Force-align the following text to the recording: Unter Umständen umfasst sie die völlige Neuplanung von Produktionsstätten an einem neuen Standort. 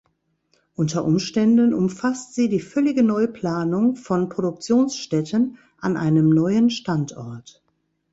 Unter 0.73 1.05
Umständen 1.05 1.75
umfasst 1.75 2.33
sie 2.33 2.49
die 2.49 2.59
völlige 2.59 3.03
Neuplanung 3.03 3.95
von 3.95 4.29
Produktionsstätten 4.29 5.59
an 5.77 5.95
einem 5.95 6.29
neuen 6.29 6.71
Standort. 6.71 7.61